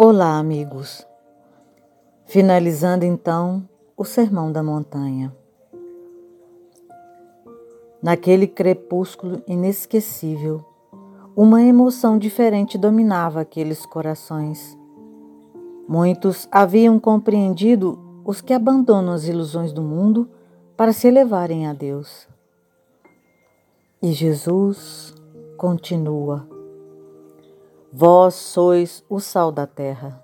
Olá, 0.00 0.38
amigos. 0.38 1.04
Finalizando 2.24 3.04
então 3.04 3.68
o 3.96 4.04
Sermão 4.04 4.52
da 4.52 4.62
Montanha. 4.62 5.34
Naquele 8.00 8.46
crepúsculo 8.46 9.42
inesquecível, 9.44 10.64
uma 11.34 11.60
emoção 11.62 12.16
diferente 12.16 12.78
dominava 12.78 13.40
aqueles 13.40 13.84
corações. 13.84 14.78
Muitos 15.88 16.46
haviam 16.52 17.00
compreendido 17.00 17.98
os 18.24 18.40
que 18.40 18.52
abandonam 18.52 19.12
as 19.12 19.24
ilusões 19.24 19.72
do 19.72 19.82
mundo 19.82 20.30
para 20.76 20.92
se 20.92 21.08
elevarem 21.08 21.66
a 21.66 21.72
Deus. 21.72 22.28
E 24.00 24.12
Jesus 24.12 25.12
continua 25.56 26.56
Vós 27.90 28.34
sois 28.34 29.02
o 29.08 29.18
sal 29.18 29.50
da 29.50 29.66
terra, 29.66 30.22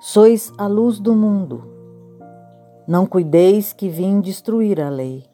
sois 0.00 0.52
a 0.58 0.66
luz 0.66 0.98
do 0.98 1.14
mundo. 1.14 1.62
Não 2.88 3.06
cuideis 3.06 3.72
que 3.72 3.88
vim 3.88 4.20
destruir 4.20 4.80
a 4.80 4.88
lei. 4.88 5.24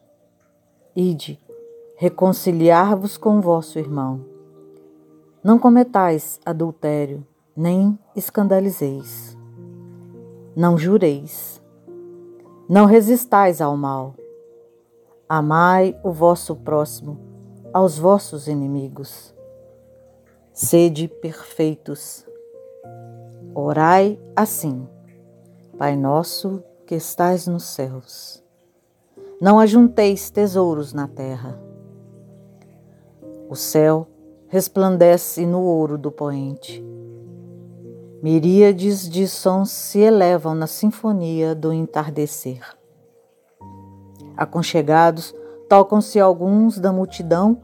Ide, 0.95 1.41
reconciliar-vos 1.97 3.17
com 3.17 3.41
vosso 3.41 3.79
irmão. 3.79 4.23
Não 5.43 5.57
cometais 5.57 6.39
adultério, 6.45 7.25
nem 7.57 7.97
escandalizeis. 8.15 9.35
Não 10.55 10.77
jureis. 10.77 11.59
Não 12.69 12.85
resistais 12.85 13.59
ao 13.59 13.75
mal. 13.75 14.13
Amai 15.27 15.99
o 16.03 16.11
vosso 16.11 16.55
próximo, 16.57 17.17
aos 17.73 17.97
vossos 17.97 18.47
inimigos 18.47 19.32
Sede 20.55 21.07
perfeitos. 21.07 22.23
Orai 23.55 24.19
assim: 24.35 24.87
Pai 25.79 25.95
nosso 25.95 26.63
que 26.85 26.93
estais 26.93 27.47
nos 27.47 27.63
céus. 27.63 28.43
Não 29.41 29.59
ajunteis 29.59 30.29
tesouros 30.29 30.93
na 30.93 31.07
terra. 31.07 31.59
O 33.49 33.55
céu 33.55 34.07
resplandece 34.47 35.43
no 35.43 35.59
ouro 35.63 35.97
do 35.97 36.11
poente. 36.11 36.85
Miríades 38.21 39.09
de 39.09 39.27
sons 39.27 39.71
se 39.71 40.01
elevam 40.01 40.53
na 40.53 40.67
sinfonia 40.67 41.55
do 41.55 41.73
entardecer. 41.73 42.61
Aconchegados, 44.37 45.33
tocam-se 45.67 46.19
alguns 46.19 46.77
da 46.77 46.93
multidão 46.93 47.59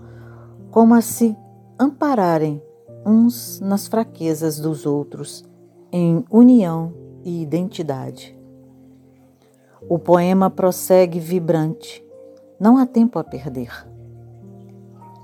como 0.71 0.95
a 0.95 1.01
se 1.01 1.37
ampararem 1.79 2.63
uns 3.05 3.59
nas 3.59 3.87
fraquezas 3.87 4.59
dos 4.59 4.85
outros, 4.85 5.43
em 5.91 6.23
união 6.29 6.93
e 7.23 7.41
identidade. 7.41 8.37
O 9.87 9.97
poema 9.97 10.49
prossegue 10.49 11.19
vibrante, 11.19 12.03
não 12.59 12.77
há 12.77 12.85
tempo 12.85 13.17
a 13.17 13.23
perder. 13.23 13.87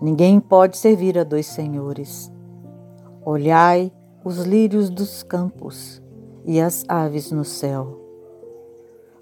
Ninguém 0.02 0.40
pode 0.40 0.78
servir 0.78 1.18
a 1.18 1.24
dois 1.24 1.46
senhores. 1.46 2.32
Olhai 3.24 3.92
os 4.24 4.40
lírios 4.40 4.90
dos 4.90 5.24
campos 5.24 6.02
e 6.46 6.60
as 6.60 6.84
aves 6.88 7.32
no 7.32 7.44
céu. 7.44 8.02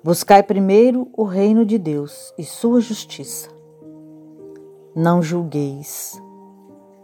Buscai 0.04 0.44
primeiro 0.44 1.08
o 1.16 1.24
reino 1.24 1.66
de 1.66 1.78
Deus 1.78 2.34
e 2.38 2.44
sua 2.44 2.82
justiça. 2.82 3.50
Não 4.96 5.22
julgueis. 5.22 6.22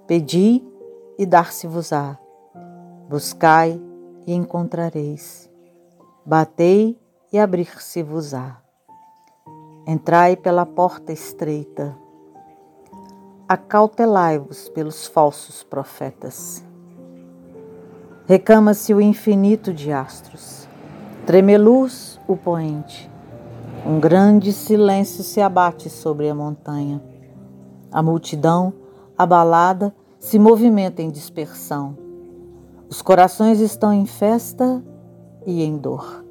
Pedi 0.06 0.64
e 1.20 1.26
dar-se-vos-á. 1.26 2.18
Buscai 3.10 3.80
e 4.26 4.34
encontrareis. 4.34 5.50
Batei 6.26 6.98
e 7.34 7.38
abrir-se-vos-á. 7.38 8.62
Entrai 9.86 10.38
pela 10.38 10.66
porta 10.66 11.12
estreita. 11.12 11.94
Acautelai-vos 13.50 14.70
pelos 14.70 15.08
falsos 15.08 15.62
profetas. 15.62 16.64
Recama-se 18.26 18.94
o 18.94 19.02
infinito 19.02 19.74
de 19.74 19.92
astros. 19.92 20.70
Tremeluz 21.26 22.18
o 22.30 22.38
poente. 22.38 23.12
Um 23.86 24.00
grande 24.00 24.54
silêncio 24.54 25.24
se 25.24 25.42
abate 25.42 25.90
sobre 25.90 26.30
a 26.30 26.36
montanha. 26.36 27.02
A 27.92 28.02
multidão, 28.02 28.74
abalada, 29.18 29.94
se 30.20 30.38
movimenta 30.38 31.02
em 31.02 31.10
dispersão. 31.10 31.98
Os 32.90 33.02
corações 33.02 33.62
estão 33.62 33.94
em 33.94 34.06
festa 34.06 34.84
e 35.46 35.64
em 35.64 35.78
dor. 35.78 36.26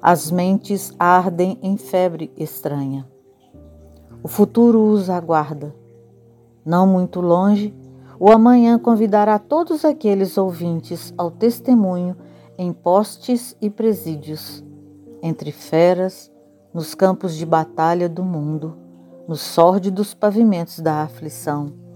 As 0.00 0.30
mentes 0.30 0.92
ardem 0.98 1.58
em 1.60 1.76
febre 1.76 2.32
estranha. 2.36 3.06
O 4.22 4.28
futuro 4.28 4.80
os 4.84 5.10
aguarda. 5.10 5.74
Não 6.64 6.86
muito 6.86 7.20
longe, 7.20 7.74
o 8.18 8.30
amanhã 8.30 8.78
convidará 8.78 9.38
todos 9.38 9.84
aqueles 9.84 10.38
ouvintes 10.38 11.12
ao 11.18 11.30
testemunho 11.30 12.16
em 12.56 12.72
postes 12.72 13.56
e 13.60 13.68
presídios, 13.68 14.62
entre 15.22 15.50
feras, 15.50 16.30
nos 16.72 16.94
campos 16.94 17.34
de 17.34 17.44
batalha 17.44 18.08
do 18.08 18.22
mundo, 18.22 18.76
nos 19.26 19.40
sórdidos 19.40 20.14
pavimentos 20.14 20.78
da 20.80 21.02
aflição 21.02 21.89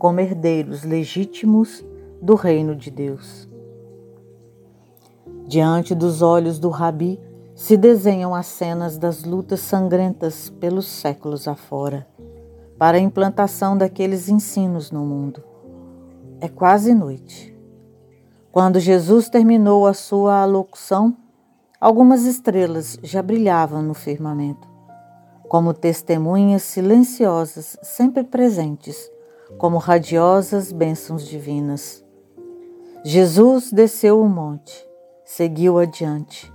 como 0.00 0.18
herdeiros 0.18 0.82
legítimos 0.82 1.84
do 2.22 2.34
reino 2.34 2.74
de 2.74 2.90
Deus. 2.90 3.46
Diante 5.46 5.94
dos 5.94 6.22
olhos 6.22 6.58
do 6.58 6.70
Rabi 6.70 7.20
se 7.54 7.76
desenham 7.76 8.34
as 8.34 8.46
cenas 8.46 8.96
das 8.96 9.24
lutas 9.24 9.60
sangrentas 9.60 10.48
pelos 10.58 10.86
séculos 10.86 11.46
afora, 11.46 12.08
para 12.78 12.96
a 12.96 13.00
implantação 13.00 13.76
daqueles 13.76 14.30
ensinos 14.30 14.90
no 14.90 15.04
mundo. 15.04 15.44
É 16.40 16.48
quase 16.48 16.94
noite. 16.94 17.54
Quando 18.50 18.80
Jesus 18.80 19.28
terminou 19.28 19.86
a 19.86 19.92
sua 19.92 20.40
alocução, 20.40 21.14
algumas 21.78 22.24
estrelas 22.24 22.98
já 23.02 23.22
brilhavam 23.22 23.82
no 23.82 23.92
firmamento, 23.92 24.66
como 25.46 25.74
testemunhas 25.74 26.62
silenciosas 26.62 27.76
sempre 27.82 28.24
presentes 28.24 29.10
como 29.58 29.78
radiosas 29.78 30.72
bênçãos 30.72 31.26
divinas. 31.26 32.04
Jesus 33.04 33.72
desceu 33.72 34.20
o 34.20 34.28
monte, 34.28 34.86
seguiu 35.24 35.78
adiante, 35.78 36.52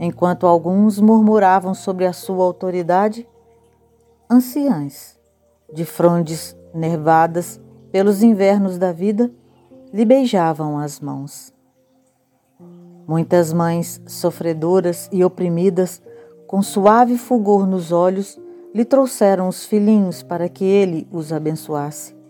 enquanto 0.00 0.46
alguns 0.46 0.98
murmuravam 0.98 1.74
sobre 1.74 2.06
a 2.06 2.12
sua 2.12 2.44
autoridade. 2.44 3.28
Anciãs, 4.30 5.18
de 5.72 5.84
frondes 5.84 6.56
nervadas 6.74 7.60
pelos 7.90 8.22
invernos 8.22 8.78
da 8.78 8.92
vida, 8.92 9.30
lhe 9.92 10.04
beijavam 10.04 10.78
as 10.78 10.98
mãos. 10.98 11.52
Muitas 13.06 13.52
mães 13.52 14.00
sofredoras 14.06 15.08
e 15.12 15.22
oprimidas, 15.22 16.00
com 16.46 16.62
suave 16.62 17.18
fulgor 17.18 17.66
nos 17.66 17.92
olhos, 17.92 18.40
lhe 18.74 18.84
trouxeram 18.84 19.48
os 19.48 19.66
filhinhos 19.66 20.22
para 20.22 20.48
que 20.48 20.64
ele 20.64 21.06
os 21.12 21.32
abençoasse. 21.32 22.21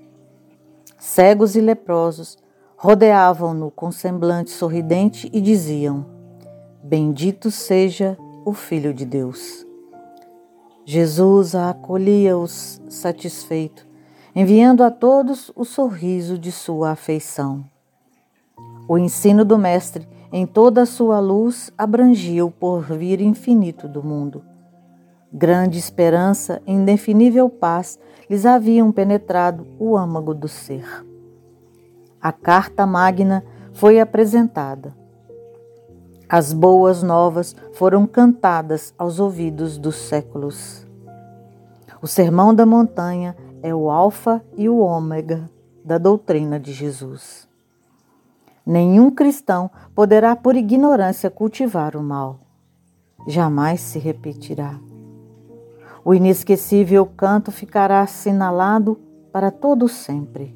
Cegos 1.04 1.56
e 1.56 1.60
leprosos 1.60 2.38
rodeavam-no 2.76 3.72
com 3.72 3.90
semblante 3.90 4.50
sorridente 4.52 5.28
e 5.32 5.40
diziam: 5.40 6.06
Bendito 6.80 7.50
seja 7.50 8.16
o 8.44 8.52
Filho 8.52 8.94
de 8.94 9.04
Deus. 9.04 9.66
Jesus 10.84 11.56
acolhia-os 11.56 12.80
satisfeito, 12.88 13.84
enviando 14.32 14.84
a 14.84 14.92
todos 14.92 15.50
o 15.56 15.64
sorriso 15.64 16.38
de 16.38 16.52
sua 16.52 16.92
afeição. 16.92 17.64
O 18.86 18.96
ensino 18.96 19.44
do 19.44 19.58
Mestre, 19.58 20.06
em 20.32 20.46
toda 20.46 20.82
a 20.82 20.86
sua 20.86 21.18
luz, 21.18 21.72
abrangia 21.76 22.46
o 22.46 22.50
porvir 22.50 23.20
infinito 23.20 23.88
do 23.88 24.04
mundo. 24.04 24.51
Grande 25.32 25.78
esperança 25.78 26.60
e 26.66 26.72
indefinível 26.72 27.48
paz 27.48 27.98
lhes 28.28 28.44
haviam 28.44 28.92
penetrado 28.92 29.66
o 29.78 29.96
âmago 29.96 30.34
do 30.34 30.46
ser. 30.46 30.84
A 32.20 32.30
carta 32.30 32.84
magna 32.84 33.42
foi 33.72 33.98
apresentada. 33.98 34.94
As 36.28 36.52
boas 36.52 37.02
novas 37.02 37.56
foram 37.72 38.06
cantadas 38.06 38.94
aos 38.98 39.18
ouvidos 39.18 39.78
dos 39.78 39.96
séculos. 39.96 40.86
O 42.02 42.06
Sermão 42.06 42.54
da 42.54 42.66
Montanha 42.66 43.34
é 43.62 43.74
o 43.74 43.90
Alfa 43.90 44.44
e 44.56 44.68
o 44.68 44.78
Ômega 44.78 45.50
da 45.82 45.96
doutrina 45.96 46.60
de 46.60 46.72
Jesus. 46.72 47.48
Nenhum 48.64 49.10
cristão 49.10 49.70
poderá, 49.94 50.36
por 50.36 50.56
ignorância, 50.56 51.30
cultivar 51.30 51.96
o 51.96 52.02
mal. 52.02 52.40
Jamais 53.26 53.80
se 53.80 53.98
repetirá. 53.98 54.78
O 56.04 56.12
inesquecível 56.12 57.06
canto 57.06 57.52
ficará 57.52 58.00
assinalado 58.00 58.98
para 59.32 59.50
todo 59.50 59.88
sempre. 59.88 60.54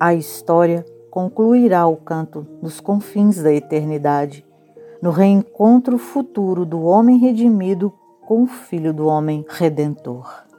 A 0.00 0.14
história 0.14 0.84
concluirá 1.10 1.86
o 1.86 1.96
canto 1.96 2.46
nos 2.62 2.80
confins 2.80 3.42
da 3.42 3.52
eternidade, 3.52 4.44
no 5.02 5.10
reencontro 5.10 5.98
futuro 5.98 6.64
do 6.64 6.82
homem 6.82 7.18
redimido 7.18 7.92
com 8.26 8.44
o 8.44 8.46
Filho 8.46 8.94
do 8.94 9.06
Homem 9.06 9.44
Redentor. 9.48 10.51